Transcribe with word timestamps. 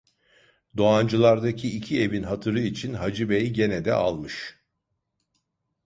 Doğancılardaki 0.77 1.77
iki 1.77 2.01
evin 2.01 2.23
hatırı 2.23 2.59
için 2.61 2.93
Hacı 2.93 3.29
Bey 3.29 3.49
gene 3.53 3.85
de 3.85 3.93
almış. 3.93 4.57